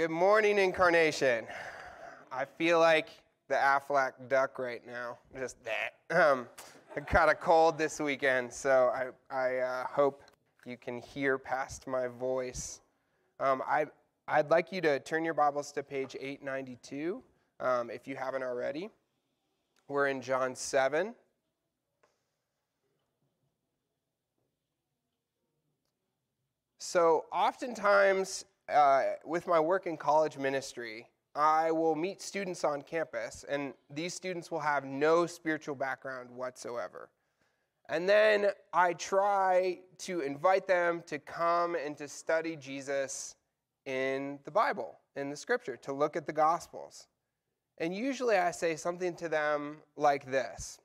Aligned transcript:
Good 0.00 0.10
morning, 0.10 0.58
Incarnation. 0.58 1.44
I 2.32 2.46
feel 2.46 2.80
like 2.80 3.10
the 3.48 3.56
Aflac 3.56 4.12
duck 4.30 4.58
right 4.58 4.80
now. 4.86 5.18
Just 5.38 5.58
that. 5.64 6.18
Um, 6.18 6.48
I 6.96 7.00
got 7.00 7.28
a 7.28 7.34
cold 7.34 7.76
this 7.76 8.00
weekend, 8.00 8.50
so 8.50 8.90
I, 8.94 9.08
I 9.30 9.56
uh, 9.58 9.86
hope 9.86 10.22
you 10.64 10.78
can 10.78 11.02
hear 11.02 11.36
past 11.36 11.86
my 11.86 12.06
voice. 12.06 12.80
Um, 13.40 13.62
I, 13.68 13.84
I'd 14.26 14.48
like 14.48 14.72
you 14.72 14.80
to 14.80 15.00
turn 15.00 15.22
your 15.22 15.34
Bibles 15.34 15.70
to 15.72 15.82
page 15.82 16.16
892 16.18 17.22
um, 17.60 17.90
if 17.90 18.08
you 18.08 18.16
haven't 18.16 18.42
already. 18.42 18.88
We're 19.86 20.06
in 20.06 20.22
John 20.22 20.56
7. 20.56 21.14
So, 26.78 27.26
oftentimes 27.30 28.46
uh, 28.72 29.02
with 29.24 29.46
my 29.46 29.60
work 29.60 29.86
in 29.86 29.96
college 29.96 30.38
ministry, 30.38 31.08
I 31.34 31.70
will 31.70 31.94
meet 31.94 32.20
students 32.20 32.64
on 32.64 32.82
campus, 32.82 33.44
and 33.48 33.74
these 33.88 34.14
students 34.14 34.50
will 34.50 34.60
have 34.60 34.84
no 34.84 35.26
spiritual 35.26 35.74
background 35.74 36.30
whatsoever. 36.30 37.08
And 37.88 38.08
then 38.08 38.50
I 38.72 38.92
try 38.94 39.80
to 39.98 40.20
invite 40.20 40.66
them 40.66 41.02
to 41.06 41.18
come 41.18 41.74
and 41.74 41.96
to 41.98 42.08
study 42.08 42.56
Jesus 42.56 43.34
in 43.84 44.38
the 44.44 44.50
Bible, 44.50 44.98
in 45.16 45.30
the 45.30 45.36
scripture, 45.36 45.76
to 45.78 45.92
look 45.92 46.16
at 46.16 46.26
the 46.26 46.32
Gospels. 46.32 47.08
And 47.78 47.94
usually 47.94 48.36
I 48.36 48.50
say 48.50 48.76
something 48.76 49.14
to 49.16 49.28
them 49.28 49.78
like 49.96 50.30
this 50.30 50.78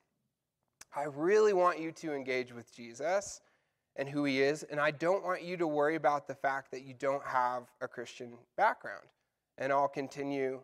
I 0.95 1.04
really 1.04 1.54
want 1.54 1.79
you 1.79 1.91
to 1.91 2.13
engage 2.13 2.54
with 2.54 2.73
Jesus 2.73 3.41
and 3.95 4.09
who 4.09 4.26
he 4.26 4.41
is. 4.41 4.63
And 4.63 4.80
I 4.80 4.91
don't 4.91 5.23
want 5.23 5.44
you 5.44 5.58
to 5.58 5.67
worry 5.67 5.95
about 5.95 6.27
the 6.27 6.35
fact 6.35 6.72
that 6.72 6.84
you 6.84 6.94
don't 6.94 7.23
have 7.26 7.63
a 7.81 7.88
Christian 7.88 8.34
background. 8.58 9.05
And 9.58 9.71
I'll 9.71 9.88
continue. 9.88 10.62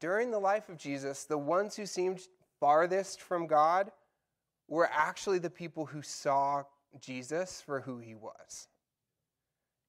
During 0.00 0.30
the 0.30 0.38
life 0.38 0.68
of 0.68 0.78
Jesus, 0.78 1.24
the 1.24 1.38
ones 1.38 1.76
who 1.76 1.84
seemed 1.84 2.20
farthest 2.60 3.20
from 3.20 3.46
God 3.46 3.90
were 4.68 4.88
actually 4.90 5.38
the 5.38 5.50
people 5.50 5.84
who 5.84 6.00
saw 6.00 6.64
Jesus 7.00 7.60
for 7.60 7.80
who 7.80 7.98
he 7.98 8.14
was. 8.14 8.68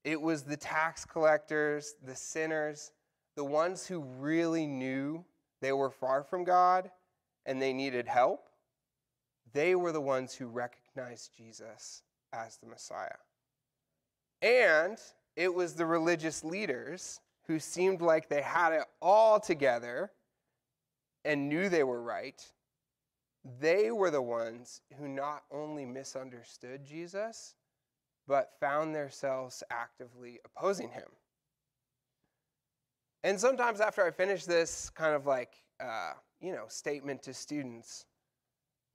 It 0.04 0.20
was 0.20 0.44
the 0.44 0.58
tax 0.58 1.06
collectors, 1.06 1.96
the 2.04 2.16
sinners, 2.16 2.92
the 3.38 3.46
ones 3.46 3.88
who 3.88 4.02
really 4.20 4.68
knew 4.68 5.24
they 5.62 5.72
were 5.72 5.90
far 5.90 6.24
from 6.24 6.44
God 6.44 6.92
and 7.46 7.62
they 7.62 7.72
needed 7.72 8.08
help. 8.08 8.50
They 9.54 9.76
were 9.76 9.94
the 9.94 10.02
ones 10.02 10.34
who 10.34 10.48
recognized 10.48 11.32
Jesus 11.38 12.04
as 12.34 12.58
the 12.58 12.68
Messiah. 12.68 13.10
And 14.42 14.98
it 15.36 15.54
was 15.54 15.74
the 15.74 15.86
religious 15.86 16.44
leaders 16.44 17.20
who 17.48 17.60
seemed 17.60 18.02
like 18.02 18.28
they 18.28 18.42
had 18.42 18.74
it 18.74 18.84
all 19.02 19.40
together 19.40 20.12
and 21.24 21.48
knew 21.48 21.70
they 21.70 21.84
were 21.84 22.02
right. 22.02 22.44
They 23.60 23.92
were 23.92 24.12
the 24.12 24.22
ones 24.22 24.82
who 24.98 25.08
not 25.08 25.44
only 25.52 25.86
misunderstood 25.86 26.86
Jesus, 26.86 27.56
but 28.28 28.52
found 28.60 28.96
themselves 28.96 29.64
actively 29.70 30.40
opposing 30.46 30.90
him. 30.90 31.10
And 33.24 33.40
sometimes 33.40 33.80
after 33.80 34.06
I 34.06 34.12
finish 34.12 34.46
this 34.46 34.90
kind 34.90 35.16
of 35.16 35.26
like, 35.26 35.54
uh, 35.82 36.14
you 36.42 36.52
know, 36.52 36.66
statement 36.68 37.24
to 37.24 37.34
students, 37.34 38.06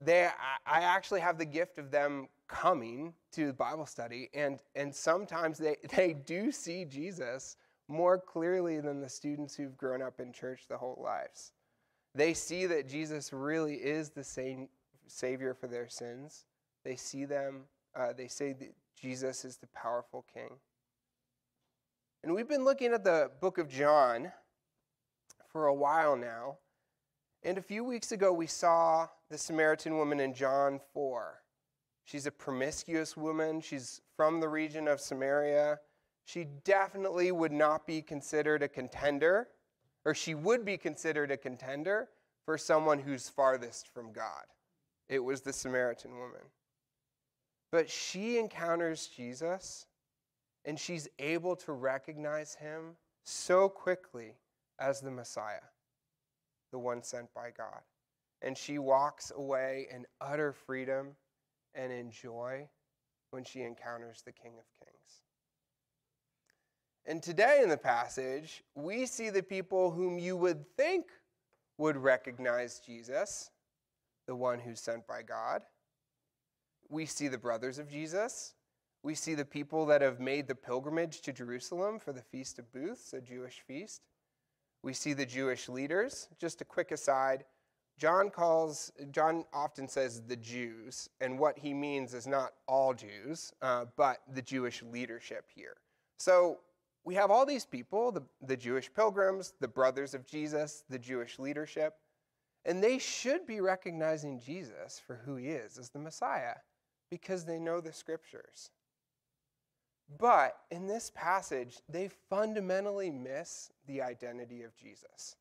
they, 0.01 0.29
I 0.65 0.81
actually 0.81 1.19
have 1.19 1.37
the 1.37 1.45
gift 1.45 1.77
of 1.77 1.91
them 1.91 2.27
coming 2.49 3.13
to 3.31 3.53
Bible 3.53 3.85
study, 3.85 4.29
and, 4.33 4.59
and 4.75 4.93
sometimes 4.93 5.57
they, 5.57 5.77
they 5.95 6.13
do 6.13 6.51
see 6.51 6.83
Jesus 6.83 7.55
more 7.87 8.17
clearly 8.19 8.79
than 8.79 8.99
the 8.99 9.09
students 9.09 9.55
who've 9.55 9.77
grown 9.77 10.01
up 10.01 10.19
in 10.19 10.33
church 10.33 10.63
the 10.67 10.77
whole 10.77 10.99
lives. 11.01 11.53
They 12.13 12.33
see 12.33 12.65
that 12.65 12.87
Jesus 12.87 13.31
really 13.31 13.75
is 13.75 14.09
the 14.09 14.23
same 14.23 14.67
Savior 15.07 15.53
for 15.53 15.67
their 15.67 15.87
sins. 15.87 16.45
They 16.83 16.95
see 16.95 17.25
them, 17.25 17.61
uh, 17.95 18.13
they 18.15 18.27
say 18.27 18.53
that 18.53 18.73
Jesus 18.99 19.45
is 19.45 19.57
the 19.57 19.67
powerful 19.67 20.25
King. 20.33 20.57
And 22.23 22.33
we've 22.33 22.49
been 22.49 22.65
looking 22.65 22.93
at 22.93 23.03
the 23.03 23.31
book 23.39 23.57
of 23.57 23.69
John 23.69 24.31
for 25.51 25.67
a 25.67 25.73
while 25.73 26.15
now. 26.15 26.57
And 27.43 27.57
a 27.57 27.61
few 27.61 27.83
weeks 27.83 28.11
ago, 28.11 28.33
we 28.33 28.47
saw 28.47 29.07
the 29.29 29.37
Samaritan 29.37 29.97
woman 29.97 30.19
in 30.19 30.33
John 30.33 30.79
4. 30.93 31.39
She's 32.09 32.25
a 32.25 32.31
promiscuous 32.31 33.15
woman. 33.15 33.61
She's 33.61 34.01
from 34.15 34.39
the 34.39 34.49
region 34.49 34.87
of 34.87 34.99
Samaria. 34.99 35.77
She 36.25 36.47
definitely 36.63 37.31
would 37.31 37.51
not 37.51 37.85
be 37.85 38.01
considered 38.01 38.63
a 38.63 38.67
contender, 38.67 39.49
or 40.05 40.15
she 40.15 40.33
would 40.33 40.65
be 40.65 40.75
considered 40.75 41.29
a 41.29 41.37
contender 41.37 42.09
for 42.45 42.57
someone 42.57 42.97
who's 42.97 43.29
farthest 43.29 43.93
from 43.93 44.11
God. 44.11 44.45
It 45.07 45.19
was 45.19 45.41
the 45.41 45.53
Samaritan 45.53 46.17
woman. 46.17 46.41
But 47.71 47.91
she 47.91 48.39
encounters 48.39 49.05
Jesus, 49.05 49.85
and 50.65 50.79
she's 50.79 51.07
able 51.19 51.55
to 51.57 51.73
recognize 51.73 52.55
him 52.55 52.95
so 53.23 53.69
quickly 53.69 54.33
as 54.79 54.99
the 54.99 55.11
Messiah 55.11 55.59
the 56.71 56.79
one 56.79 57.03
sent 57.03 57.31
by 57.35 57.51
God. 57.55 57.81
And 58.41 58.57
she 58.57 58.79
walks 58.79 59.31
away 59.35 59.87
in 59.93 60.07
utter 60.19 60.53
freedom 60.53 61.15
and 61.75 61.91
in 61.91 62.11
joy 62.11 62.67
when 63.31 63.43
she 63.43 63.61
encounters 63.61 64.21
the 64.25 64.31
King 64.31 64.53
of 64.57 64.65
Kings. 64.85 65.21
And 67.05 67.23
today 67.23 67.61
in 67.63 67.69
the 67.69 67.77
passage, 67.77 68.63
we 68.75 69.05
see 69.05 69.29
the 69.29 69.43
people 69.43 69.91
whom 69.91 70.19
you 70.19 70.37
would 70.37 70.65
think 70.77 71.05
would 71.77 71.97
recognize 71.97 72.79
Jesus, 72.79 73.51
the 74.27 74.35
one 74.35 74.59
who's 74.59 74.81
sent 74.81 75.07
by 75.07 75.23
God. 75.23 75.63
We 76.89 77.05
see 77.05 77.27
the 77.27 77.37
brothers 77.37 77.79
of 77.79 77.89
Jesus. 77.89 78.53
We 79.01 79.15
see 79.15 79.33
the 79.33 79.45
people 79.45 79.85
that 79.85 80.01
have 80.01 80.19
made 80.19 80.47
the 80.47 80.55
pilgrimage 80.55 81.21
to 81.21 81.33
Jerusalem 81.33 81.99
for 81.99 82.11
the 82.11 82.21
Feast 82.21 82.59
of 82.59 82.71
Booths, 82.73 83.13
a 83.13 83.21
Jewish 83.21 83.63
feast. 83.65 84.01
We 84.83 84.93
see 84.93 85.13
the 85.13 85.25
Jewish 85.25 85.69
leaders. 85.69 86.27
Just 86.39 86.61
a 86.61 86.65
quick 86.65 86.91
aside 86.91 87.45
John 87.99 88.29
calls, 88.29 88.93
John 89.11 89.43
often 89.53 89.89
says 89.89 90.21
the 90.21 90.37
Jews, 90.37 91.09
and 91.19 91.37
what 91.37 91.59
he 91.59 91.73
means 91.73 92.13
is 92.13 92.27
not 92.27 92.53
all 92.65 92.93
Jews, 92.93 93.51
uh, 93.61 93.85
but 93.97 94.21
the 94.33 94.41
Jewish 94.41 94.81
leadership 94.81 95.45
here. 95.53 95.75
So 96.17 96.59
we 97.03 97.15
have 97.15 97.29
all 97.29 97.45
these 97.45 97.65
people 97.65 98.13
the, 98.13 98.23
the 98.41 98.55
Jewish 98.55 98.89
pilgrims, 98.93 99.53
the 99.59 99.67
brothers 99.67 100.13
of 100.13 100.25
Jesus, 100.25 100.85
the 100.89 100.97
Jewish 100.97 101.39
leadership, 101.39 101.95
and 102.65 102.81
they 102.81 102.99
should 102.99 103.45
be 103.45 103.59
recognizing 103.59 104.39
Jesus 104.39 105.01
for 105.05 105.17
who 105.25 105.35
he 105.35 105.47
is 105.47 105.77
as 105.77 105.89
the 105.89 105.99
Messiah 105.99 106.55
because 107.11 107.43
they 107.43 107.59
know 107.59 107.81
the 107.81 107.91
scriptures. 107.91 108.71
But 110.17 110.55
in 110.71 110.87
this 110.87 111.11
passage, 111.13 111.79
they 111.89 112.09
fundamentally 112.29 113.11
miss 113.11 113.71
the 113.87 114.01
identity 114.01 114.63
of 114.63 114.75
Jesus 114.77 115.35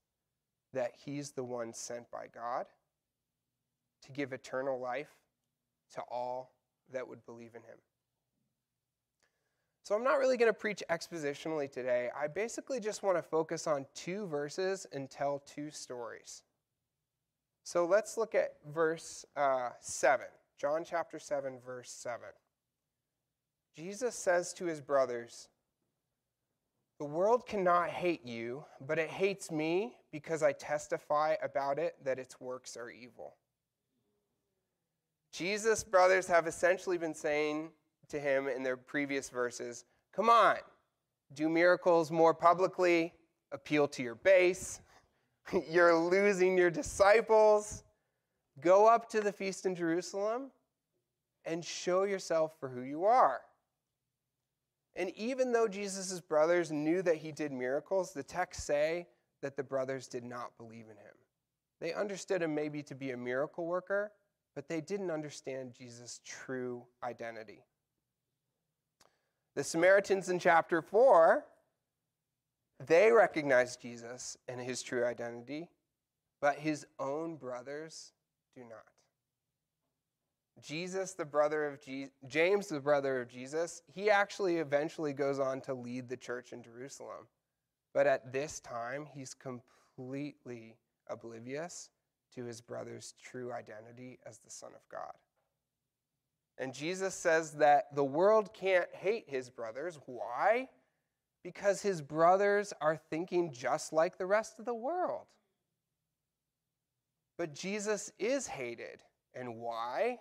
that 0.72 0.92
he's 1.04 1.30
the 1.30 1.44
one 1.44 1.72
sent 1.72 2.10
by 2.10 2.26
God 2.32 2.66
to 4.02 4.12
give 4.12 4.32
eternal 4.32 4.78
life 4.78 5.10
to 5.94 6.02
all 6.10 6.52
that 6.92 7.08
would 7.08 7.24
believe 7.26 7.54
in 7.54 7.62
him. 7.62 7.78
So 9.82 9.94
I'm 9.94 10.04
not 10.04 10.18
really 10.18 10.36
going 10.36 10.52
to 10.52 10.58
preach 10.58 10.82
expositionally 10.90 11.70
today. 11.70 12.10
I 12.14 12.26
basically 12.26 12.78
just 12.78 13.02
want 13.02 13.16
to 13.16 13.22
focus 13.22 13.66
on 13.66 13.86
two 13.94 14.26
verses 14.26 14.86
and 14.92 15.10
tell 15.10 15.42
two 15.46 15.70
stories. 15.70 16.42
So 17.64 17.86
let's 17.86 18.18
look 18.18 18.34
at 18.34 18.56
verse 18.70 19.24
uh, 19.36 19.70
7, 19.80 20.26
John 20.58 20.84
chapter 20.84 21.18
7, 21.18 21.58
verse 21.64 21.90
7. 21.90 22.20
Jesus 23.76 24.14
says 24.14 24.52
to 24.54 24.64
his 24.64 24.80
brothers, 24.80 25.48
The 26.98 27.06
world 27.06 27.46
cannot 27.46 27.90
hate 27.90 28.26
you, 28.26 28.64
but 28.86 28.98
it 28.98 29.08
hates 29.08 29.50
me 29.50 29.97
because 30.12 30.42
I 30.42 30.52
testify 30.52 31.36
about 31.42 31.78
it 31.78 31.96
that 32.04 32.18
its 32.18 32.40
works 32.40 32.76
are 32.76 32.90
evil. 32.90 33.36
Jesus' 35.32 35.84
brothers 35.84 36.26
have 36.26 36.46
essentially 36.46 36.98
been 36.98 37.14
saying 37.14 37.70
to 38.08 38.18
him 38.18 38.48
in 38.48 38.62
their 38.62 38.76
previous 38.76 39.28
verses, 39.28 39.84
Come 40.14 40.30
on, 40.30 40.56
do 41.34 41.48
miracles 41.48 42.10
more 42.10 42.34
publicly, 42.34 43.12
appeal 43.52 43.86
to 43.88 44.02
your 44.02 44.14
base. 44.14 44.80
You're 45.70 45.96
losing 45.96 46.56
your 46.56 46.70
disciples. 46.70 47.84
Go 48.60 48.86
up 48.86 49.08
to 49.10 49.20
the 49.20 49.32
feast 49.32 49.66
in 49.66 49.74
Jerusalem 49.74 50.50
and 51.44 51.64
show 51.64 52.04
yourself 52.04 52.52
for 52.58 52.68
who 52.68 52.82
you 52.82 53.04
are. 53.04 53.40
And 54.96 55.10
even 55.16 55.52
though 55.52 55.68
Jesus' 55.68 56.20
brothers 56.20 56.72
knew 56.72 57.02
that 57.02 57.16
he 57.16 57.30
did 57.30 57.52
miracles, 57.52 58.12
the 58.12 58.24
texts 58.24 58.64
say 58.64 59.06
that 59.42 59.56
the 59.56 59.62
brothers 59.62 60.08
did 60.08 60.24
not 60.24 60.56
believe 60.58 60.86
in 60.86 60.96
him. 60.96 61.14
They 61.80 61.92
understood 61.92 62.42
him 62.42 62.54
maybe 62.54 62.82
to 62.84 62.94
be 62.94 63.12
a 63.12 63.16
miracle 63.16 63.66
worker, 63.66 64.12
but 64.54 64.68
they 64.68 64.80
didn't 64.80 65.10
understand 65.10 65.74
Jesus' 65.78 66.20
true 66.24 66.84
identity. 67.02 67.64
The 69.54 69.64
Samaritans 69.64 70.28
in 70.28 70.38
chapter 70.38 70.82
4 70.82 71.44
they 72.86 73.10
recognize 73.10 73.76
Jesus 73.76 74.36
and 74.46 74.60
his 74.60 74.82
true 74.82 75.04
identity, 75.04 75.68
but 76.40 76.56
his 76.56 76.86
own 76.98 77.36
brothers 77.36 78.12
do 78.54 78.62
not. 78.62 78.84
Jesus, 80.60 81.14
the 81.14 81.24
brother 81.24 81.66
of 81.66 81.80
Je- 81.80 82.10
James, 82.26 82.68
the 82.68 82.80
brother 82.80 83.20
of 83.20 83.28
Jesus, 83.28 83.82
he 83.92 84.10
actually 84.10 84.56
eventually 84.56 85.12
goes 85.12 85.38
on 85.38 85.60
to 85.62 85.74
lead 85.74 86.08
the 86.08 86.16
church 86.16 86.52
in 86.52 86.62
Jerusalem. 86.62 87.26
But 87.98 88.06
at 88.06 88.32
this 88.32 88.60
time, 88.60 89.08
he's 89.12 89.34
completely 89.34 90.76
oblivious 91.10 91.90
to 92.32 92.44
his 92.44 92.60
brother's 92.60 93.14
true 93.20 93.52
identity 93.52 94.20
as 94.24 94.38
the 94.38 94.50
Son 94.50 94.70
of 94.72 94.88
God. 94.88 95.14
And 96.58 96.72
Jesus 96.72 97.12
says 97.12 97.54
that 97.54 97.92
the 97.96 98.04
world 98.04 98.54
can't 98.54 98.86
hate 98.94 99.24
his 99.26 99.50
brothers. 99.50 99.98
Why? 100.06 100.68
Because 101.42 101.82
his 101.82 102.00
brothers 102.00 102.72
are 102.80 103.00
thinking 103.10 103.52
just 103.52 103.92
like 103.92 104.16
the 104.16 104.26
rest 104.26 104.60
of 104.60 104.64
the 104.64 104.74
world. 104.74 105.26
But 107.36 107.52
Jesus 107.52 108.12
is 108.16 108.46
hated. 108.46 109.02
And 109.34 109.56
why? 109.56 110.20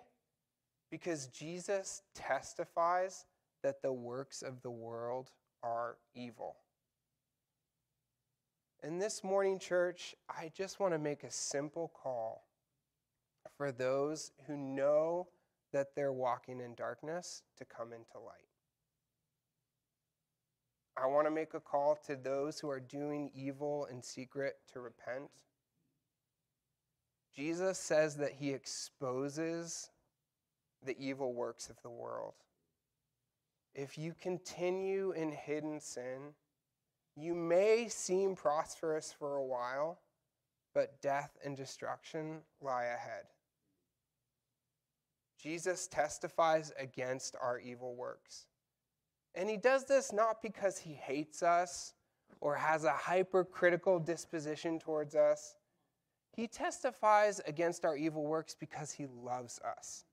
Because 0.90 1.28
Jesus 1.28 2.02
testifies 2.12 3.24
that 3.62 3.82
the 3.82 3.92
works 3.92 4.42
of 4.42 4.62
the 4.62 4.70
world 4.72 5.30
are 5.62 5.98
evil. 6.16 6.56
In 8.84 9.00
this 9.00 9.24
morning, 9.24 9.58
church, 9.58 10.14
I 10.28 10.52
just 10.56 10.78
want 10.78 10.94
to 10.94 10.98
make 10.98 11.24
a 11.24 11.30
simple 11.32 11.90
call 12.00 12.44
for 13.56 13.72
those 13.72 14.30
who 14.46 14.56
know 14.56 15.26
that 15.72 15.96
they're 15.96 16.12
walking 16.12 16.60
in 16.60 16.76
darkness 16.76 17.42
to 17.56 17.64
come 17.64 17.92
into 17.92 18.24
light. 18.24 18.46
I 20.96 21.06
want 21.06 21.26
to 21.26 21.32
make 21.32 21.54
a 21.54 21.60
call 21.60 21.98
to 22.06 22.14
those 22.14 22.60
who 22.60 22.70
are 22.70 22.78
doing 22.78 23.32
evil 23.34 23.88
in 23.90 24.00
secret 24.00 24.54
to 24.72 24.80
repent. 24.80 25.28
Jesus 27.34 27.78
says 27.78 28.16
that 28.16 28.32
he 28.32 28.50
exposes 28.50 29.90
the 30.84 30.96
evil 30.98 31.32
works 31.32 31.68
of 31.68 31.82
the 31.82 31.90
world. 31.90 32.34
If 33.74 33.98
you 33.98 34.14
continue 34.20 35.10
in 35.12 35.32
hidden 35.32 35.80
sin, 35.80 36.34
you 37.20 37.34
may 37.34 37.88
seem 37.88 38.34
prosperous 38.34 39.12
for 39.12 39.36
a 39.36 39.44
while, 39.44 39.98
but 40.74 41.00
death 41.02 41.36
and 41.44 41.56
destruction 41.56 42.40
lie 42.60 42.84
ahead. 42.84 43.24
Jesus 45.40 45.86
testifies 45.86 46.72
against 46.78 47.36
our 47.40 47.58
evil 47.58 47.94
works. 47.94 48.46
And 49.34 49.48
he 49.48 49.56
does 49.56 49.84
this 49.84 50.12
not 50.12 50.42
because 50.42 50.78
he 50.78 50.92
hates 50.94 51.42
us 51.42 51.94
or 52.40 52.56
has 52.56 52.84
a 52.84 52.92
hypercritical 52.92 54.00
disposition 54.00 54.78
towards 54.78 55.14
us. 55.14 55.54
He 56.34 56.46
testifies 56.46 57.40
against 57.46 57.84
our 57.84 57.96
evil 57.96 58.24
works 58.24 58.54
because 58.58 58.92
he 58.92 59.06
loves 59.06 59.60
us. 59.60 60.04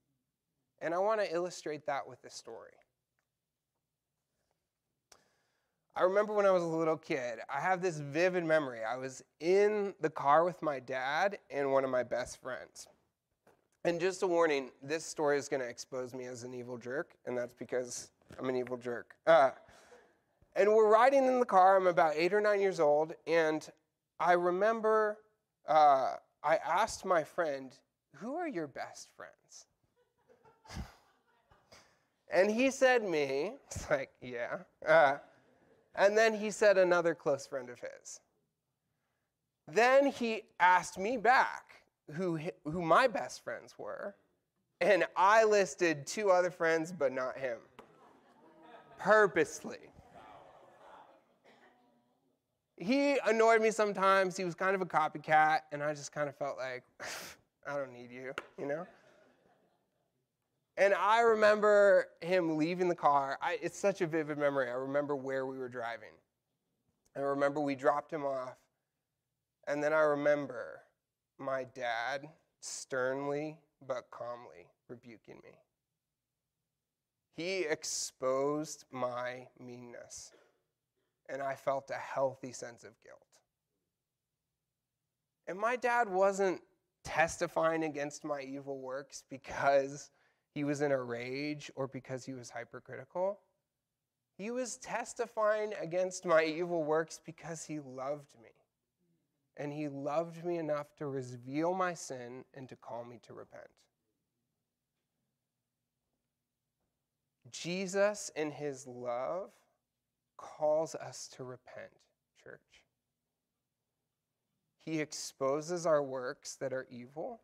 And 0.80 0.94
I 0.94 1.00
want 1.00 1.22
to 1.22 1.34
illustrate 1.34 1.86
that 1.86 2.08
with 2.08 2.24
a 2.26 2.30
story. 2.30 2.72
I 5.98 6.04
remember 6.04 6.34
when 6.34 6.46
I 6.46 6.52
was 6.52 6.62
a 6.62 6.68
little 6.68 6.98
kid, 6.98 7.40
I 7.50 7.62
have 7.62 7.82
this 7.82 8.00
vivid 8.00 8.44
memory. 8.44 8.80
I 8.84 8.98
was 8.98 9.24
in 9.40 9.94
the 10.02 10.10
car 10.10 10.44
with 10.44 10.62
my 10.62 10.80
dad 10.80 11.38
and 11.50 11.72
one 11.72 11.86
of 11.86 11.90
my 11.90 12.04
best 12.04 12.42
friends. 12.42 12.88
And 13.86 13.98
just 13.98 14.22
a 14.22 14.28
warning 14.28 14.72
this 14.84 15.06
story 15.06 15.38
is 15.38 15.48
going 15.48 15.62
to 15.62 15.70
expose 15.70 16.14
me 16.14 16.26
as 16.26 16.44
an 16.44 16.54
evil 16.54 16.78
jerk, 16.78 17.14
and 17.26 17.38
that's 17.38 17.54
because 17.54 18.10
I'm 18.38 18.50
an 18.50 18.58
evil 18.58 18.76
jerk. 18.76 19.16
Uh, 19.26 19.52
and 20.58 20.74
we're 20.74 20.90
riding 20.90 21.26
in 21.26 21.40
the 21.40 21.46
car. 21.46 21.78
I'm 21.78 21.88
about 21.88 22.14
eight 22.18 22.34
or 22.34 22.42
nine 22.42 22.60
years 22.60 22.82
old, 22.82 23.14
and 23.26 23.66
I 24.20 24.34
remember 24.34 25.20
uh, 25.66 26.16
I 26.44 26.58
asked 26.58 27.06
my 27.06 27.24
friend, 27.24 27.72
Who 28.16 28.36
are 28.36 28.50
your 28.50 28.68
best 28.68 29.10
friends? 29.16 29.68
and 32.34 32.52
he 32.52 32.70
said, 32.70 33.04
Me. 33.04 33.54
It's 33.68 33.90
like, 33.90 34.10
Yeah. 34.22 34.58
Uh, 34.86 35.18
and 35.98 36.18
then 36.18 36.34
he 36.34 36.52
said 36.52 36.78
another 36.78 37.16
close 37.16 37.48
friend 37.48 37.70
of 37.70 37.80
his. 37.80 38.20
Then 39.68 40.08
he 40.08 40.44
asked 40.60 40.98
me 40.98 41.18
back 41.18 41.82
who, 42.14 42.40
who 42.66 42.82
my 42.82 43.08
best 43.08 43.44
friends 43.44 43.74
were, 43.78 44.16
and 44.82 45.06
I 45.16 45.44
listed 45.44 46.06
two 46.06 46.30
other 46.30 46.52
friends, 46.52 46.92
but 46.92 47.12
not 47.12 47.38
him. 47.38 47.58
Purposely. 49.00 49.78
He 52.78 53.18
annoyed 53.26 53.62
me 53.62 53.72
sometimes. 53.72 54.36
He 54.36 54.44
was 54.44 54.54
kind 54.54 54.76
of 54.76 54.82
a 54.82 54.86
copycat, 54.86 55.62
and 55.72 55.82
I 55.82 55.94
just 55.94 56.12
kind 56.12 56.28
of 56.28 56.36
felt 56.36 56.58
like, 56.58 56.84
I 57.68 57.78
don't 57.78 57.94
need 57.94 58.12
you, 58.12 58.34
you 58.60 58.68
know? 58.68 58.86
And 60.78 60.94
I 60.94 61.22
remember 61.22 62.08
him 62.22 62.58
leaving 62.58 62.90
the 62.90 62.96
car. 62.96 63.38
I, 63.42 63.58
it's 63.62 63.80
such 63.80 64.02
a 64.02 64.08
vivid 64.08 64.38
memory. 64.38 64.70
I 64.70 64.74
remember 64.74 65.16
where 65.16 65.46
we 65.46 65.58
were 65.58 65.70
driving. 65.70 66.10
I 67.16 67.22
remember 67.22 67.62
we 67.62 67.76
dropped 67.76 68.12
him 68.12 68.26
off. 68.26 68.58
And 69.68 69.82
then 69.82 69.94
I 69.94 70.02
remember 70.02 70.82
my 71.40 71.64
dad 71.64 72.28
sternly 72.60 73.58
but 73.88 74.10
calmly 74.12 74.68
rebuking 74.90 75.40
me. 75.44 75.52
He 77.36 77.60
exposed 77.60 78.86
my 78.92 79.48
meanness, 79.60 80.32
and 81.28 81.42
I 81.42 81.56
felt 81.56 81.90
a 81.90 81.96
healthy 81.96 82.54
sense 82.54 82.84
of 82.84 82.92
guilt. 83.04 83.20
And 85.48 85.60
my 85.60 85.76
dad 85.76 86.10
wasn't 86.10 86.62
testifying 87.04 87.84
against 87.84 88.24
my 88.24 88.42
evil 88.42 88.80
works 88.80 89.24
because 89.30 90.12
he 90.56 90.64
was 90.64 90.82
in 90.82 90.94
a 90.94 91.02
rage 91.02 91.70
or 91.76 91.86
because 91.86 92.24
he 92.24 92.32
was 92.32 92.50
hypercritical. 92.50 93.40
He 94.38 94.52
was 94.52 94.78
testifying 94.78 95.74
against 95.82 96.26
my 96.26 96.46
evil 96.46 96.84
works 96.86 97.20
because 97.24 97.66
he 97.66 97.80
loved 97.80 98.34
me. 98.42 98.50
And 99.58 99.74
he 99.74 99.90
loved 99.90 100.46
me 100.46 100.58
enough 100.58 100.96
to 100.96 101.08
reveal 101.08 101.74
my 101.74 101.94
sin 101.94 102.46
and 102.54 102.70
to 102.70 102.76
call 102.78 103.04
me 103.04 103.20
to 103.28 103.34
repent. 103.34 103.68
Jesus, 107.52 108.32
in 108.36 108.52
his 108.52 108.88
love, 108.88 109.52
calls 110.38 110.96
us 110.96 111.30
to 111.36 111.44
repent, 111.44 111.92
church. 112.42 112.60
He 114.80 115.02
exposes 115.02 115.86
our 115.86 116.04
works 116.04 116.56
that 116.56 116.72
are 116.72 116.88
evil 116.90 117.42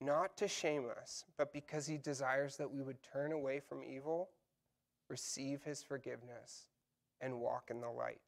not 0.00 0.36
to 0.36 0.48
shame 0.48 0.86
us, 1.00 1.24
but 1.36 1.52
because 1.52 1.86
he 1.86 1.98
desires 1.98 2.56
that 2.56 2.70
we 2.70 2.82
would 2.82 3.02
turn 3.02 3.32
away 3.32 3.60
from 3.60 3.82
evil, 3.82 4.30
receive 5.08 5.62
his 5.64 5.82
forgiveness, 5.82 6.68
and 7.20 7.40
walk 7.40 7.70
in 7.70 7.80
the 7.80 7.90
light. 7.90 8.20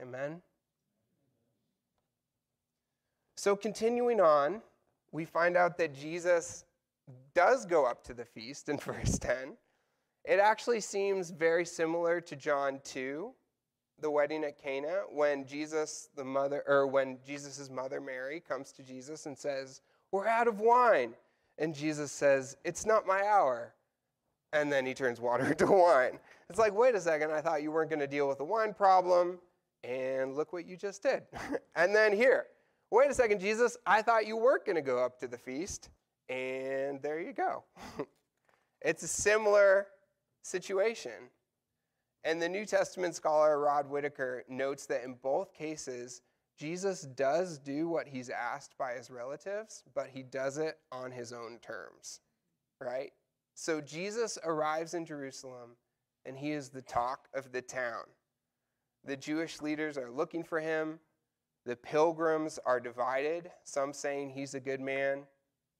Amen? 0.00 0.42
So, 3.36 3.56
continuing 3.56 4.20
on, 4.20 4.62
we 5.10 5.24
find 5.24 5.56
out 5.56 5.76
that 5.78 5.94
Jesus 5.94 6.64
does 7.34 7.66
go 7.66 7.84
up 7.84 8.04
to 8.04 8.14
the 8.14 8.24
feast 8.24 8.68
in 8.68 8.78
verse 8.78 9.18
10. 9.18 9.56
It 10.24 10.38
actually 10.38 10.80
seems 10.80 11.30
very 11.30 11.64
similar 11.64 12.20
to 12.20 12.36
John 12.36 12.80
2, 12.84 13.32
the 14.02 14.10
wedding 14.10 14.44
at 14.44 14.60
Cana 14.60 15.02
when 15.10 15.46
Jesus, 15.46 16.08
the 16.16 16.24
mother, 16.24 16.62
or 16.66 16.86
when 16.86 17.18
Jesus' 17.26 17.70
mother 17.70 18.00
Mary 18.00 18.40
comes 18.40 18.72
to 18.72 18.82
Jesus 18.82 19.26
and 19.26 19.38
says, 19.38 19.80
We're 20.10 20.26
out 20.26 20.48
of 20.48 20.60
wine. 20.60 21.14
And 21.58 21.74
Jesus 21.74 22.12
says, 22.12 22.56
It's 22.64 22.84
not 22.84 23.06
my 23.06 23.22
hour. 23.24 23.74
And 24.52 24.70
then 24.70 24.84
he 24.84 24.94
turns 24.94 25.20
water 25.20 25.46
into 25.50 25.66
wine. 25.66 26.18
It's 26.50 26.58
like, 26.58 26.74
wait 26.74 26.94
a 26.94 27.00
second, 27.00 27.30
I 27.30 27.40
thought 27.40 27.62
you 27.62 27.72
weren't 27.72 27.88
going 27.88 28.00
to 28.00 28.06
deal 28.06 28.28
with 28.28 28.38
the 28.38 28.44
wine 28.44 28.74
problem. 28.74 29.38
And 29.84 30.36
look 30.36 30.52
what 30.52 30.66
you 30.66 30.76
just 30.76 31.02
did. 31.02 31.22
and 31.76 31.94
then 31.94 32.12
here, 32.14 32.46
wait 32.90 33.10
a 33.10 33.14
second, 33.14 33.40
Jesus, 33.40 33.76
I 33.86 34.02
thought 34.02 34.26
you 34.26 34.36
weren't 34.36 34.64
going 34.64 34.76
to 34.76 34.82
go 34.82 34.98
up 34.98 35.18
to 35.20 35.28
the 35.28 35.38
feast. 35.38 35.88
And 36.28 37.00
there 37.02 37.20
you 37.20 37.32
go. 37.32 37.64
it's 38.82 39.02
a 39.02 39.08
similar 39.08 39.86
situation. 40.42 41.30
And 42.24 42.40
the 42.40 42.48
New 42.48 42.64
Testament 42.64 43.14
scholar 43.14 43.58
Rod 43.58 43.88
Whitacre 43.88 44.44
notes 44.48 44.86
that 44.86 45.02
in 45.04 45.14
both 45.14 45.52
cases, 45.52 46.22
Jesus 46.56 47.02
does 47.02 47.58
do 47.58 47.88
what 47.88 48.06
he's 48.06 48.30
asked 48.30 48.78
by 48.78 48.92
his 48.92 49.10
relatives, 49.10 49.82
but 49.94 50.08
he 50.08 50.22
does 50.22 50.58
it 50.58 50.78
on 50.92 51.10
his 51.10 51.32
own 51.32 51.58
terms, 51.60 52.20
right? 52.80 53.10
So 53.54 53.80
Jesus 53.80 54.38
arrives 54.44 54.94
in 54.94 55.04
Jerusalem 55.04 55.76
and 56.24 56.38
he 56.38 56.52
is 56.52 56.68
the 56.68 56.82
talk 56.82 57.28
of 57.34 57.50
the 57.50 57.62
town. 57.62 58.04
The 59.04 59.16
Jewish 59.16 59.60
leaders 59.60 59.98
are 59.98 60.10
looking 60.10 60.44
for 60.44 60.60
him. 60.60 61.00
The 61.64 61.74
pilgrims 61.76 62.60
are 62.64 62.78
divided, 62.78 63.50
some 63.64 63.92
saying 63.92 64.30
he's 64.30 64.54
a 64.54 64.60
good 64.60 64.80
man, 64.80 65.24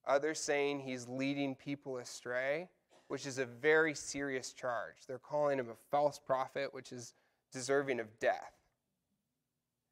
others 0.07 0.41
saying 0.41 0.81
he's 0.81 1.07
leading 1.07 1.55
people 1.55 1.99
astray 1.99 2.69
which 3.13 3.27
is 3.27 3.37
a 3.37 3.45
very 3.45 3.95
serious 3.95 4.55
charge. 4.55 4.95
They're 5.07 5.19
calling 5.19 5.59
him 5.59 5.69
a 5.69 5.77
false 5.91 6.19
prophet, 6.19 6.73
which 6.73 6.93
is 6.93 7.13
deserving 7.53 8.01
of 8.01 8.19
death. 8.21 8.55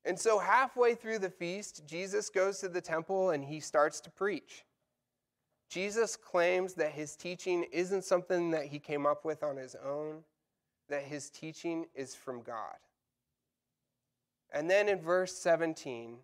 And 0.06 0.18
so, 0.18 0.38
halfway 0.38 0.94
through 0.94 1.18
the 1.18 1.28
feast, 1.28 1.82
Jesus 1.86 2.30
goes 2.30 2.60
to 2.60 2.68
the 2.70 2.80
temple 2.80 3.28
and 3.28 3.44
he 3.44 3.60
starts 3.60 4.00
to 4.00 4.10
preach. 4.10 4.64
Jesus 5.68 6.16
claims 6.16 6.72
that 6.76 6.92
his 6.92 7.14
teaching 7.14 7.66
isn't 7.72 8.04
something 8.04 8.52
that 8.52 8.64
he 8.64 8.78
came 8.78 9.04
up 9.04 9.26
with 9.26 9.42
on 9.42 9.58
his 9.58 9.76
own, 9.84 10.24
that 10.88 11.02
his 11.02 11.28
teaching 11.28 11.84
is 11.94 12.14
from 12.14 12.40
God. 12.40 12.78
And 14.50 14.70
then 14.70 14.88
in 14.88 14.98
verse 14.98 15.36
17, 15.36 16.16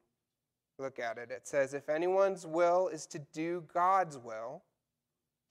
look 0.78 0.98
at 0.98 1.18
it. 1.18 1.30
It 1.30 1.46
says, 1.46 1.74
If 1.74 1.90
anyone's 1.90 2.46
will 2.46 2.88
is 2.88 3.04
to 3.08 3.18
do 3.18 3.64
God's 3.74 4.16
will, 4.16 4.62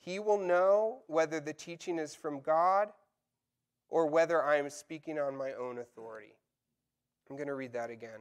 he 0.05 0.19
will 0.19 0.38
know 0.38 1.00
whether 1.07 1.39
the 1.39 1.53
teaching 1.53 1.97
is 1.97 2.13
from 2.13 2.39
God 2.39 2.89
or 3.89 4.05
whether 4.05 4.43
I 4.43 4.57
am 4.57 4.69
speaking 4.69 5.17
on 5.17 5.35
my 5.35 5.53
own 5.53 5.79
authority. 5.79 6.35
I'm 7.27 7.35
going 7.35 7.47
to 7.47 7.55
read 7.55 7.74
that 7.74 7.89
again. 7.89 8.19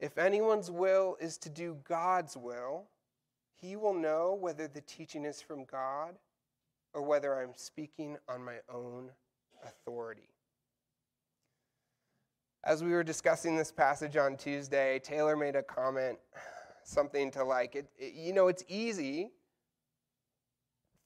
If 0.00 0.16
anyone's 0.16 0.70
will 0.70 1.16
is 1.20 1.36
to 1.38 1.50
do 1.50 1.76
God's 1.86 2.38
will, 2.38 2.86
he 3.54 3.76
will 3.76 3.92
know 3.92 4.36
whether 4.40 4.66
the 4.66 4.80
teaching 4.80 5.26
is 5.26 5.42
from 5.42 5.64
God 5.66 6.14
or 6.94 7.02
whether 7.02 7.38
I'm 7.38 7.52
speaking 7.54 8.16
on 8.26 8.42
my 8.42 8.56
own 8.72 9.10
authority. 9.62 10.30
As 12.64 12.82
we 12.82 12.92
were 12.92 13.04
discussing 13.04 13.56
this 13.56 13.70
passage 13.70 14.16
on 14.16 14.38
Tuesday, 14.38 14.98
Taylor 15.00 15.36
made 15.36 15.54
a 15.54 15.62
comment, 15.62 16.18
something 16.84 17.30
to 17.32 17.44
like, 17.44 17.76
it, 17.76 17.90
it, 17.98 18.14
you 18.14 18.32
know, 18.32 18.48
it's 18.48 18.64
easy 18.68 19.32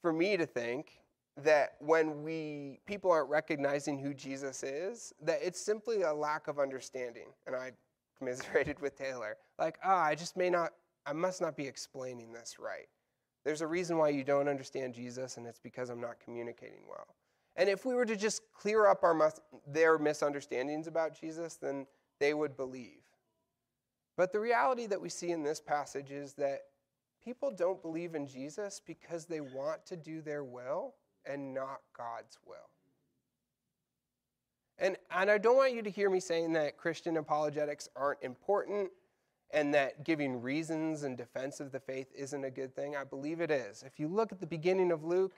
for 0.01 0.13
me 0.13 0.37
to 0.37 0.45
think 0.45 0.99
that 1.43 1.75
when 1.79 2.23
we 2.23 2.79
people 2.85 3.11
aren't 3.11 3.29
recognizing 3.29 3.97
who 3.99 4.13
Jesus 4.13 4.63
is, 4.63 5.13
that 5.21 5.39
it's 5.41 5.59
simply 5.59 6.01
a 6.01 6.13
lack 6.13 6.47
of 6.47 6.59
understanding. 6.59 7.27
And 7.47 7.55
I 7.55 7.71
commiserated 8.17 8.79
with 8.81 8.97
Taylor, 8.97 9.37
like, 9.57 9.79
ah, 9.83 10.03
I 10.03 10.15
just 10.15 10.35
may 10.35 10.49
not, 10.49 10.73
I 11.05 11.13
must 11.13 11.39
not 11.39 11.55
be 11.55 11.65
explaining 11.65 12.33
this 12.33 12.57
right. 12.59 12.87
There's 13.45 13.61
a 13.61 13.67
reason 13.67 13.97
why 13.97 14.09
you 14.09 14.25
don't 14.25 14.49
understand 14.49 14.93
Jesus, 14.93 15.37
and 15.37 15.47
it's 15.47 15.59
because 15.59 15.89
I'm 15.89 16.01
not 16.01 16.19
communicating 16.19 16.81
well. 16.89 17.15
And 17.55 17.69
if 17.69 17.85
we 17.85 17.93
were 17.93 18.05
to 18.05 18.15
just 18.15 18.41
clear 18.53 18.87
up 18.87 19.03
our 19.03 19.33
their 19.65 19.97
misunderstandings 19.97 20.87
about 20.87 21.19
Jesus, 21.19 21.55
then 21.55 21.87
they 22.19 22.33
would 22.33 22.57
believe. 22.57 23.01
But 24.17 24.33
the 24.33 24.39
reality 24.39 24.85
that 24.87 24.99
we 24.99 25.07
see 25.07 25.31
in 25.31 25.43
this 25.43 25.61
passage 25.61 26.11
is 26.11 26.33
that 26.33 26.63
people 27.23 27.51
don't 27.51 27.81
believe 27.81 28.15
in 28.15 28.27
Jesus 28.27 28.81
because 28.85 29.25
they 29.25 29.41
want 29.41 29.85
to 29.87 29.95
do 29.95 30.21
their 30.21 30.43
will 30.43 30.95
and 31.25 31.53
not 31.53 31.81
God's 31.95 32.37
will. 32.45 32.69
And, 34.77 34.95
and 35.11 35.29
I 35.29 35.37
don't 35.37 35.57
want 35.57 35.73
you 35.73 35.81
to 35.81 35.89
hear 35.89 36.09
me 36.09 36.19
saying 36.19 36.53
that 36.53 36.77
Christian 36.77 37.17
apologetics 37.17 37.89
aren't 37.95 38.23
important 38.23 38.91
and 39.51 39.73
that 39.73 40.05
giving 40.05 40.41
reasons 40.41 41.03
in 41.03 41.15
defense 41.15 41.59
of 41.59 41.71
the 41.71 41.79
faith 41.79 42.07
isn't 42.15 42.43
a 42.43 42.51
good 42.51 42.75
thing. 42.75 42.95
I 42.95 43.03
believe 43.03 43.41
it 43.41 43.51
is. 43.51 43.83
If 43.85 43.99
you 43.99 44.07
look 44.07 44.31
at 44.31 44.39
the 44.39 44.47
beginning 44.47 44.91
of 44.91 45.03
Luke, 45.03 45.33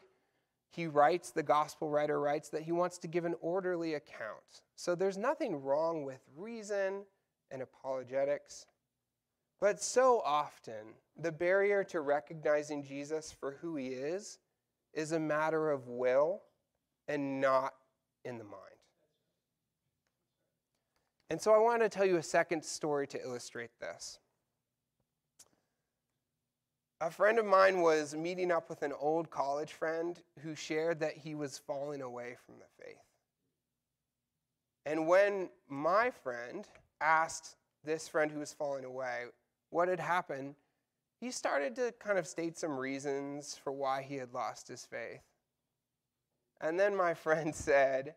he 0.70 0.88
writes, 0.88 1.32
the 1.32 1.44
gospel 1.44 1.90
writer 1.90 2.20
writes, 2.20 2.50
that 2.50 2.62
he 2.62 2.72
wants 2.72 2.98
to 3.00 3.08
give 3.08 3.26
an 3.26 3.36
orderly 3.42 3.96
account. 3.96 4.64
So 4.76 4.96
there's 4.96 5.18
nothing 5.18 5.62
wrong 5.62 6.04
with 6.06 6.20
reason 6.36 7.04
and 7.52 7.62
apologetics. 7.62 8.66
But 9.62 9.80
so 9.80 10.22
often, 10.26 10.96
the 11.16 11.32
barrier 11.32 11.84
to 11.86 12.02
recognizing 12.02 12.84
Jesus 12.84 13.32
for 13.32 13.60
who 13.62 13.76
he 13.76 13.90
is 13.90 14.40
is 14.92 15.12
a 15.12 15.20
matter 15.20 15.70
of 15.70 15.88
will 15.88 16.42
and 17.08 17.40
not 17.40 17.74
in 18.26 18.40
the 18.40 18.44
mind. 18.44 18.58
And 21.30 21.40
so 21.40 21.54
I 21.54 21.60
want 21.60 21.84
to 21.84 21.90
tell 21.90 22.06
you 22.06 22.18
a 22.18 22.24
second 22.24 22.66
story 22.66 23.06
to 23.08 23.24
illustrate 23.24 23.70
this. 23.80 24.18
A 27.00 27.12
friend 27.12 27.40
of 27.40 27.46
mine 27.46 27.82
was 27.82 28.16
meeting 28.16 28.52
up 28.52 28.68
with 28.68 28.82
an 28.82 28.94
old 29.00 29.30
college 29.30 29.74
friend 29.74 30.20
who 30.40 30.56
shared 30.56 31.00
that 31.00 31.18
he 31.18 31.36
was 31.36 31.60
falling 31.60 32.02
away 32.02 32.36
from 32.46 32.56
the 32.56 32.84
faith. 32.84 32.98
And 34.86 35.08
when 35.08 35.50
my 35.70 36.12
friend 36.12 36.68
asked 37.00 37.56
this 37.84 38.08
friend 38.08 38.32
who 38.32 38.40
was 38.40 38.54
falling 38.54 38.86
away 38.86 39.26
what 39.72 39.88
had 39.88 40.00
happened, 40.00 40.56
he 41.20 41.32
started 41.32 41.76
to 41.78 41.94
kind 42.00 42.20
of 42.20 42.28
state 42.28 42.58
some 42.58 42.78
reasons 42.78 43.60
for 43.64 43.72
why 43.72 44.04
he 44.04 44.16
had 44.16 44.34
lost 44.34 44.68
his 44.68 44.86
faith. 44.86 45.22
And 46.60 46.80
then 46.80 46.96
my 46.96 47.14
friend 47.16 47.56
said, 47.56 48.16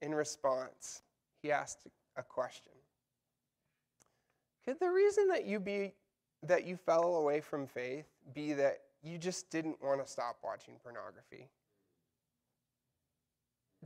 in 0.00 0.14
response, 0.14 1.02
he 1.42 1.52
asked 1.52 1.86
a 2.16 2.22
question. 2.22 2.72
Could 4.64 4.80
the 4.80 4.90
reason 4.90 5.28
that 5.28 5.44
you 5.44 5.60
be 5.60 5.92
that 6.44 6.64
you 6.64 6.76
fell 6.76 7.16
away 7.16 7.40
from 7.40 7.68
faith 7.68 8.06
be 8.34 8.52
that 8.52 8.78
you 9.02 9.16
just 9.16 9.48
didn't 9.50 9.80
want 9.80 10.04
to 10.04 10.10
stop 10.10 10.38
watching 10.42 10.74
pornography? 10.82 11.48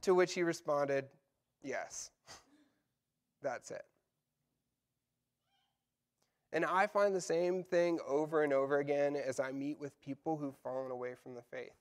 To 0.02 0.14
which 0.14 0.34
he 0.34 0.42
responded, 0.42 1.06
Yes. 1.62 2.10
That's 3.42 3.70
it. 3.70 3.84
And 6.56 6.64
I 6.64 6.86
find 6.86 7.14
the 7.14 7.20
same 7.20 7.62
thing 7.62 7.98
over 8.08 8.42
and 8.42 8.50
over 8.50 8.78
again 8.78 9.14
as 9.14 9.38
I 9.38 9.52
meet 9.52 9.78
with 9.78 10.00
people 10.00 10.38
who've 10.38 10.56
fallen 10.56 10.90
away 10.90 11.14
from 11.14 11.34
the 11.34 11.42
faith. 11.42 11.76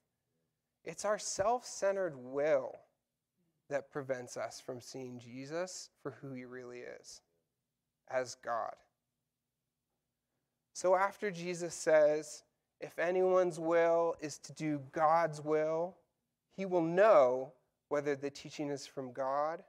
It's 0.83 1.05
our 1.05 1.17
self 1.17 1.65
centered 1.65 2.17
will 2.17 2.75
that 3.69 3.89
prevents 3.89 4.35
us 4.35 4.59
from 4.59 4.81
seeing 4.81 5.17
Jesus 5.17 5.91
for 6.03 6.17
who 6.19 6.33
he 6.33 6.43
really 6.43 6.79
is 6.79 7.21
as 8.11 8.35
God. 8.43 8.73
So 10.73 10.93
after 10.93 11.31
Jesus 11.31 11.73
says, 11.73 12.43
if 12.81 12.99
anyone's 12.99 13.57
will 13.57 14.15
is 14.19 14.39
to 14.39 14.51
do 14.51 14.81
God's 14.91 15.39
will, 15.39 15.95
he 16.57 16.65
will 16.65 16.81
know 16.81 17.53
whether 17.87 18.13
the 18.13 18.29
teaching 18.29 18.69
is 18.69 18.85
from 18.85 19.13
God 19.13 19.63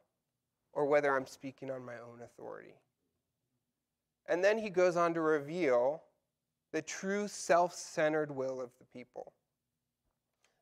or 0.72 0.84
whether 0.84 1.14
I'm 1.14 1.28
speaking 1.28 1.70
on 1.70 1.84
my 1.84 1.94
own 1.94 2.22
authority. 2.25 2.75
And 4.28 4.42
then 4.42 4.59
he 4.59 4.71
goes 4.71 4.97
on 4.97 5.14
to 5.14 5.21
reveal 5.21 6.02
the 6.73 6.83
true 6.83 7.28
self 7.28 7.75
centered 7.75 8.30
will 8.30 8.61
of 8.61 8.71
the 8.78 8.85
people. 8.87 9.33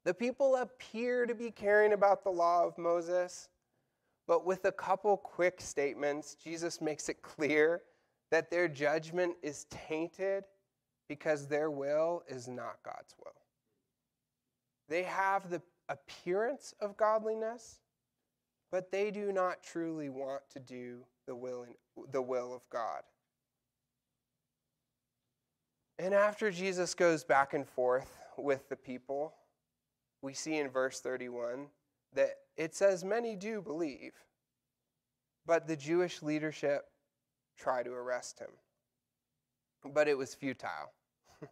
The 0.05 0.15
people 0.15 0.57
appear 0.57 1.25
to 1.25 1.35
be 1.35 1.51
caring 1.51 1.95
about 1.95 2.25
the 2.25 2.31
law 2.31 2.67
of 2.67 2.77
Moses, 2.77 3.49
but 4.27 4.45
with 4.45 4.67
a 4.67 4.73
couple 4.73 5.17
quick 5.17 5.61
statements, 5.61 6.35
Jesus 6.35 6.81
makes 6.81 7.09
it 7.09 7.23
clear 7.23 7.83
that 8.31 8.51
their 8.51 8.69
judgment 8.69 9.37
is 9.43 9.67
tainted 9.71 10.45
because 11.09 11.47
their 11.47 11.71
will 11.71 12.23
is 12.29 12.49
not 12.49 12.79
God's 12.85 13.15
will. 13.25 13.33
They 14.89 15.05
have 15.05 15.51
the 15.51 15.63
appearance 15.89 16.75
of 16.81 16.97
godliness, 16.97 17.81
but 18.71 18.91
they 18.91 19.11
do 19.11 19.33
not 19.33 19.63
truly 19.63 20.09
want 20.11 20.43
to 20.51 20.59
do 20.59 21.05
the 21.27 21.35
will, 21.35 21.67
the 22.11 22.23
will 22.23 22.55
of 22.55 22.69
God. 22.71 23.03
And 25.99 26.13
after 26.13 26.51
Jesus 26.51 26.95
goes 26.95 27.23
back 27.23 27.55
and 27.55 27.67
forth 27.67 28.19
with 28.37 28.69
the 28.69 28.77
people, 28.77 29.33
we 30.23 30.35
see 30.35 30.57
in 30.59 30.69
verse 30.69 31.01
31 31.01 31.67
that 32.15 32.31
it 32.57 32.75
says 32.75 33.05
many 33.05 33.37
do 33.37 33.61
believe, 33.61 34.13
but 35.47 35.67
the 35.67 35.77
Jewish 35.77 36.23
leadership 36.23 36.87
try 37.57 37.83
to 37.83 37.91
arrest 37.91 38.41
him. 38.41 38.51
But 39.93 40.09
it 40.09 40.17
was 40.17 40.35
futile. 40.35 40.93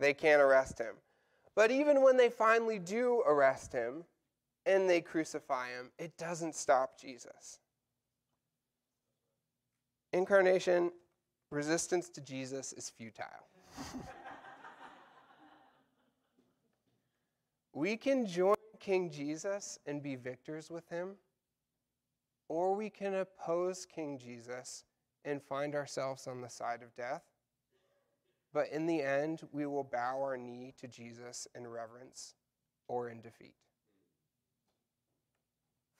they 0.00 0.12
can't 0.12 0.42
arrest 0.42 0.78
him. 0.78 0.94
But 1.54 1.70
even 1.70 2.02
when 2.02 2.16
they 2.16 2.28
finally 2.28 2.78
do 2.78 3.22
arrest 3.26 3.72
him 3.72 4.04
and 4.66 4.88
they 4.88 5.00
crucify 5.00 5.70
him, 5.70 5.90
it 5.98 6.16
doesn't 6.18 6.54
stop 6.54 7.00
Jesus. 7.00 7.58
Incarnation, 10.12 10.92
resistance 11.50 12.08
to 12.10 12.20
Jesus 12.20 12.72
is 12.72 12.90
futile. 12.90 13.46
we 17.72 17.96
can 17.96 18.26
join 18.26 18.56
King 18.80 19.10
Jesus 19.10 19.78
and 19.86 20.02
be 20.02 20.16
victors 20.16 20.70
with 20.70 20.88
him, 20.88 21.16
or 22.48 22.74
we 22.74 22.90
can 22.90 23.14
oppose 23.14 23.86
King 23.86 24.18
Jesus 24.18 24.84
and 25.24 25.42
find 25.42 25.74
ourselves 25.74 26.26
on 26.26 26.40
the 26.40 26.48
side 26.48 26.82
of 26.82 26.94
death. 26.96 27.22
But 28.52 28.68
in 28.70 28.86
the 28.86 29.02
end, 29.02 29.42
we 29.52 29.66
will 29.66 29.84
bow 29.84 30.20
our 30.20 30.36
knee 30.36 30.72
to 30.80 30.88
Jesus 30.88 31.46
in 31.54 31.66
reverence 31.66 32.34
or 32.88 33.10
in 33.10 33.20
defeat. 33.20 33.54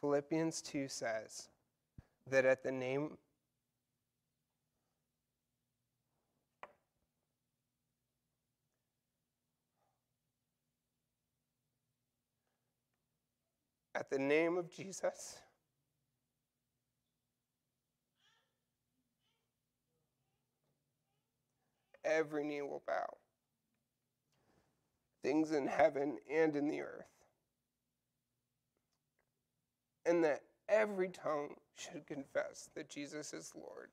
Philippians 0.00 0.62
2 0.62 0.88
says 0.88 1.48
that 2.30 2.44
at 2.44 2.62
the 2.62 2.72
name 2.72 3.18
at 13.98 14.10
the 14.10 14.18
name 14.18 14.56
of 14.56 14.70
Jesus. 14.70 15.38
Every 22.04 22.44
knee 22.44 22.62
will 22.62 22.82
bow, 22.86 23.16
things 25.22 25.50
in 25.50 25.66
heaven 25.66 26.18
and 26.32 26.54
in 26.56 26.68
the 26.68 26.80
earth, 26.80 27.10
and 30.06 30.22
that 30.24 30.42
every 30.68 31.08
tongue 31.08 31.56
should 31.74 32.06
confess 32.06 32.70
that 32.74 32.88
Jesus 32.88 33.34
is 33.34 33.52
Lord 33.54 33.90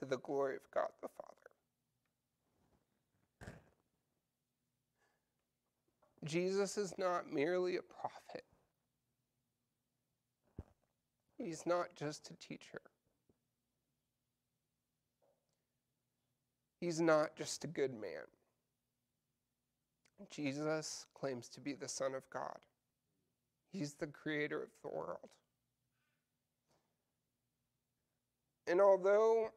To 0.00 0.06
the 0.06 0.18
glory 0.18 0.56
of 0.56 0.62
God 0.74 0.88
the 1.02 1.08
Father. 1.08 1.30
Jesus 6.24 6.76
is 6.76 6.94
not 6.98 7.30
merely 7.32 7.76
a 7.76 7.82
prophet. 7.82 8.44
He's 11.36 11.64
not 11.66 11.94
just 11.94 12.30
a 12.30 12.34
teacher. 12.34 12.80
He's 16.78 17.00
not 17.00 17.36
just 17.36 17.64
a 17.64 17.66
good 17.66 17.92
man. 17.92 18.24
Jesus 20.30 21.06
claims 21.14 21.48
to 21.50 21.60
be 21.60 21.74
the 21.74 21.88
Son 21.88 22.14
of 22.14 22.28
God. 22.30 22.58
He's 23.70 23.94
the 23.94 24.06
creator 24.06 24.62
of 24.62 24.70
the 24.82 24.88
world. 24.88 25.30
And 28.66 28.80
although 28.80 29.50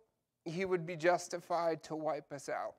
he 0.46 0.66
would 0.66 0.86
be 0.86 0.96
justified 0.96 1.84
to 1.84 1.96
wipe 1.96 2.32
us 2.32 2.50
out, 2.50 2.76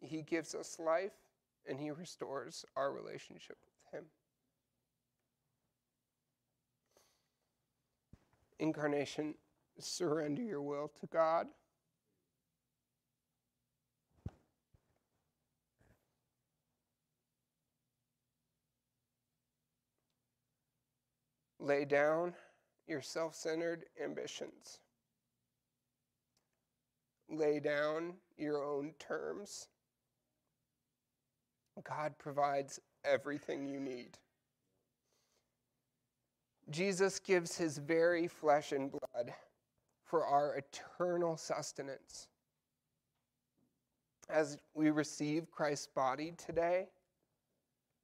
he 0.00 0.22
gives 0.22 0.54
us 0.54 0.78
life 0.78 1.12
and 1.68 1.80
he 1.80 1.90
restores 1.90 2.64
our 2.76 2.92
relationship 2.92 3.58
with 3.64 4.00
him. 4.00 4.06
Incarnation, 8.58 9.34
surrender 9.78 10.42
your 10.42 10.62
will 10.62 10.90
to 11.00 11.06
God. 11.06 11.46
Lay 21.58 21.84
down 21.84 22.32
your 22.86 23.02
self 23.02 23.34
centered 23.34 23.86
ambitions. 24.02 24.78
Lay 27.28 27.60
down 27.60 28.14
your 28.36 28.64
own 28.64 28.94
terms. 28.98 29.68
God 31.84 32.14
provides 32.18 32.80
everything 33.04 33.66
you 33.66 33.80
need. 33.80 34.18
Jesus 36.70 37.18
gives 37.18 37.56
his 37.56 37.78
very 37.78 38.26
flesh 38.26 38.72
and 38.72 38.90
blood 38.90 39.32
for 40.04 40.26
our 40.26 40.56
eternal 40.56 41.36
sustenance. 41.36 42.28
As 44.28 44.58
we 44.74 44.90
receive 44.90 45.50
Christ's 45.50 45.88
body 45.88 46.32
today, 46.36 46.88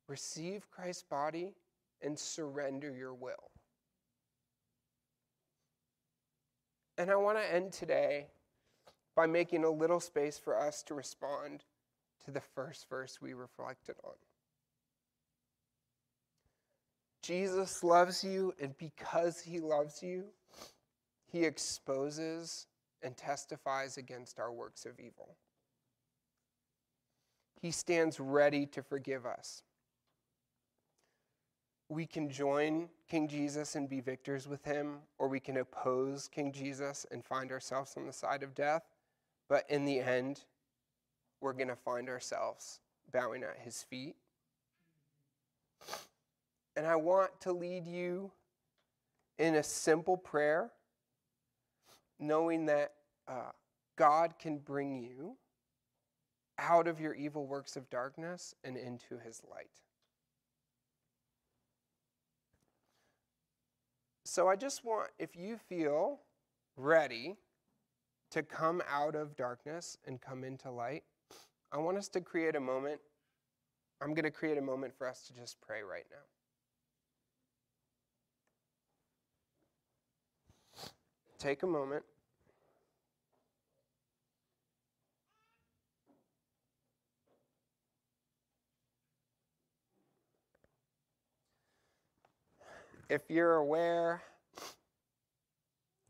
receive 0.08 0.70
Christ's 0.70 1.02
body 1.02 1.54
and 2.02 2.16
surrender 2.16 2.94
your 2.94 3.14
will. 3.14 3.50
And 6.98 7.10
I 7.10 7.16
want 7.16 7.38
to 7.38 7.54
end 7.54 7.72
today 7.72 8.26
by 9.14 9.26
making 9.26 9.64
a 9.64 9.70
little 9.70 10.00
space 10.00 10.38
for 10.38 10.58
us 10.58 10.82
to 10.84 10.94
respond 10.94 11.64
to 12.24 12.30
the 12.30 12.40
first 12.40 12.88
verse 12.88 13.18
we 13.20 13.34
reflected 13.34 13.96
on. 14.04 14.14
Jesus 17.22 17.84
loves 17.84 18.24
you, 18.24 18.52
and 18.60 18.76
because 18.78 19.40
he 19.40 19.60
loves 19.60 20.02
you, 20.02 20.24
he 21.30 21.44
exposes 21.44 22.66
and 23.02 23.16
testifies 23.16 23.96
against 23.96 24.38
our 24.38 24.52
works 24.52 24.84
of 24.84 24.98
evil. 24.98 25.36
He 27.60 27.70
stands 27.70 28.18
ready 28.18 28.66
to 28.66 28.82
forgive 28.82 29.24
us. 29.24 29.62
We 31.88 32.06
can 32.06 32.28
join 32.28 32.88
King 33.08 33.28
Jesus 33.28 33.76
and 33.76 33.88
be 33.88 34.00
victors 34.00 34.48
with 34.48 34.64
him, 34.64 34.98
or 35.18 35.28
we 35.28 35.38
can 35.38 35.58
oppose 35.58 36.26
King 36.26 36.50
Jesus 36.50 37.06
and 37.12 37.24
find 37.24 37.52
ourselves 37.52 37.94
on 37.96 38.06
the 38.06 38.12
side 38.12 38.42
of 38.42 38.54
death. 38.54 38.82
But 39.52 39.66
in 39.68 39.84
the 39.84 40.00
end, 40.00 40.40
we're 41.42 41.52
going 41.52 41.68
to 41.68 41.76
find 41.76 42.08
ourselves 42.08 42.80
bowing 43.12 43.42
at 43.42 43.58
his 43.58 43.82
feet. 43.82 44.16
And 46.74 46.86
I 46.86 46.96
want 46.96 47.38
to 47.42 47.52
lead 47.52 47.86
you 47.86 48.32
in 49.38 49.56
a 49.56 49.62
simple 49.62 50.16
prayer, 50.16 50.70
knowing 52.18 52.64
that 52.64 52.94
uh, 53.28 53.50
God 53.96 54.38
can 54.38 54.56
bring 54.56 54.96
you 54.96 55.36
out 56.58 56.88
of 56.88 56.98
your 56.98 57.12
evil 57.12 57.46
works 57.46 57.76
of 57.76 57.90
darkness 57.90 58.54
and 58.64 58.78
into 58.78 59.18
his 59.18 59.42
light. 59.50 59.68
So 64.24 64.48
I 64.48 64.56
just 64.56 64.82
want, 64.82 65.10
if 65.18 65.36
you 65.36 65.58
feel 65.58 66.20
ready 66.78 67.36
to 68.32 68.42
come 68.42 68.82
out 68.90 69.14
of 69.14 69.36
darkness 69.36 69.96
and 70.06 70.20
come 70.20 70.42
into 70.42 70.70
light, 70.70 71.04
I 71.70 71.78
want 71.78 71.98
us 71.98 72.08
to 72.08 72.20
create 72.20 72.56
a 72.56 72.60
moment. 72.60 73.00
I'm 74.00 74.14
going 74.14 74.24
to 74.24 74.30
create 74.30 74.58
a 74.58 74.62
moment 74.62 74.94
for 74.96 75.06
us 75.06 75.26
to 75.28 75.34
just 75.34 75.60
pray 75.60 75.82
right 75.82 76.04
now. 76.10 76.16
Take 81.38 81.62
a 81.62 81.66
moment. 81.66 82.04
If 93.10 93.22
you're 93.28 93.56
aware 93.56 94.22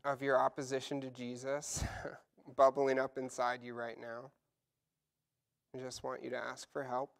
of 0.05 0.21
your 0.21 0.39
opposition 0.39 0.99
to 1.01 1.09
Jesus 1.09 1.83
bubbling 2.57 2.99
up 2.99 3.17
inside 3.17 3.61
you 3.63 3.73
right 3.73 3.99
now, 3.99 4.31
I 5.75 5.79
just 5.79 6.03
want 6.03 6.23
you 6.23 6.29
to 6.31 6.37
ask 6.37 6.71
for 6.71 6.83
help. 6.83 7.11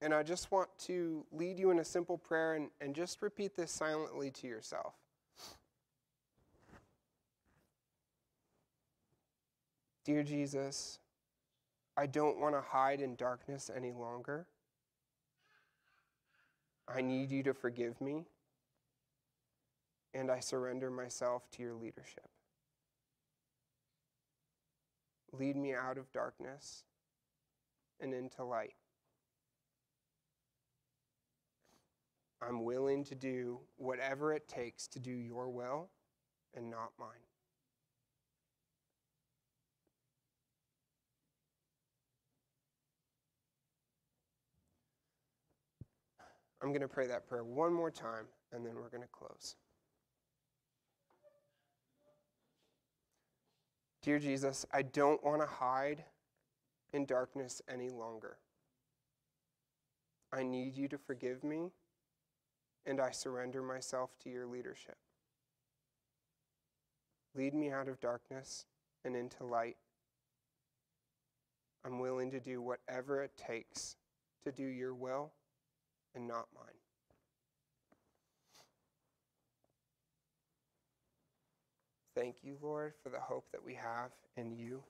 And 0.00 0.14
I 0.14 0.22
just 0.22 0.52
want 0.52 0.68
to 0.86 1.26
lead 1.32 1.58
you 1.58 1.70
in 1.70 1.80
a 1.80 1.84
simple 1.84 2.16
prayer 2.16 2.54
and, 2.54 2.70
and 2.80 2.94
just 2.94 3.20
repeat 3.20 3.56
this 3.56 3.72
silently 3.72 4.30
to 4.30 4.46
yourself. 4.46 4.94
Dear 10.04 10.22
Jesus, 10.22 11.00
I 11.96 12.06
don't 12.06 12.38
want 12.38 12.54
to 12.54 12.62
hide 12.62 13.00
in 13.00 13.16
darkness 13.16 13.70
any 13.74 13.90
longer. 13.92 14.46
I 16.92 17.02
need 17.02 17.30
you 17.30 17.42
to 17.44 17.54
forgive 17.54 18.00
me 18.00 18.24
and 20.14 20.30
I 20.30 20.40
surrender 20.40 20.90
myself 20.90 21.50
to 21.52 21.62
your 21.62 21.74
leadership. 21.74 22.28
Lead 25.32 25.56
me 25.56 25.74
out 25.74 25.98
of 25.98 26.10
darkness 26.12 26.84
and 28.00 28.14
into 28.14 28.42
light. 28.42 28.74
I'm 32.40 32.64
willing 32.64 33.04
to 33.04 33.14
do 33.14 33.60
whatever 33.76 34.32
it 34.32 34.48
takes 34.48 34.86
to 34.88 34.98
do 34.98 35.10
your 35.10 35.48
will 35.50 35.90
and 36.54 36.70
not 36.70 36.92
mine. 36.98 37.27
I'm 46.60 46.68
going 46.68 46.80
to 46.80 46.88
pray 46.88 47.06
that 47.06 47.28
prayer 47.28 47.44
one 47.44 47.72
more 47.72 47.90
time 47.90 48.26
and 48.52 48.64
then 48.64 48.74
we're 48.74 48.88
going 48.88 49.02
to 49.02 49.08
close. 49.08 49.56
Dear 54.02 54.18
Jesus, 54.18 54.64
I 54.72 54.82
don't 54.82 55.22
want 55.24 55.42
to 55.42 55.46
hide 55.46 56.04
in 56.92 57.04
darkness 57.04 57.60
any 57.68 57.90
longer. 57.90 58.38
I 60.32 60.42
need 60.42 60.76
you 60.76 60.88
to 60.88 60.98
forgive 60.98 61.42
me, 61.42 61.72
and 62.86 63.00
I 63.00 63.10
surrender 63.10 63.62
myself 63.62 64.10
to 64.22 64.30
your 64.30 64.46
leadership. 64.46 64.96
Lead 67.34 67.54
me 67.54 67.70
out 67.70 67.88
of 67.88 68.00
darkness 68.00 68.66
and 69.04 69.16
into 69.16 69.44
light. 69.44 69.76
I'm 71.84 71.98
willing 71.98 72.30
to 72.30 72.40
do 72.40 72.60
whatever 72.60 73.22
it 73.22 73.36
takes 73.36 73.96
to 74.44 74.52
do 74.52 74.64
your 74.64 74.94
will 74.94 75.32
and 76.18 76.26
not 76.26 76.48
mine. 76.54 76.78
thank 82.18 82.36
you, 82.42 82.56
Lord, 82.60 82.94
for 83.02 83.10
the 83.10 83.20
hope 83.20 83.44
that 83.52 83.64
we 83.64 83.74
have 83.74 84.10
in 84.36 84.50
you. 84.50 84.82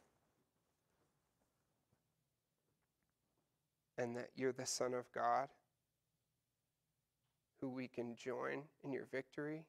And 3.98 4.16
that 4.16 4.30
you're 4.36 4.52
the 4.52 4.66
Son 4.66 4.94
of 4.94 5.10
God 5.12 5.48
who 7.60 7.68
we 7.68 7.88
can 7.88 8.14
join 8.14 8.62
in 8.84 8.92
your 8.92 9.04
victory 9.10 9.64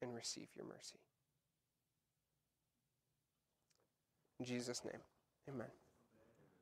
and 0.00 0.14
receive 0.14 0.48
your 0.56 0.66
mercy. 0.66 0.98
In 4.40 4.46
Jesus' 4.46 4.82
name, 4.84 5.02
amen. 5.48 5.85